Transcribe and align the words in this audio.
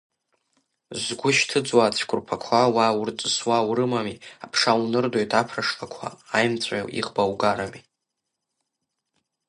Згәы 1.03 1.29
шьҭыҵуа 1.37 1.83
ацәқәрԥақәа, 1.85 2.61
уа 2.75 2.97
урҵысуа 2.99 3.57
урымами, 3.69 4.21
аԥша 4.45 4.71
унырдоит 4.81 5.31
аԥра 5.41 5.61
шлақәа 5.67 6.07
аимҵәаҩ 6.35 6.87
иӷба 6.99 7.23
угарами. 7.31 7.81